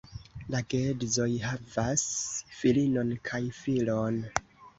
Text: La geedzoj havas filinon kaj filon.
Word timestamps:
La 0.53 0.61
geedzoj 0.73 1.27
havas 1.47 2.07
filinon 2.63 3.13
kaj 3.31 3.43
filon. 3.61 4.21